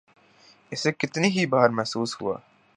[0.71, 2.37] اسے کتنی ہی بار محسوس ہوا۔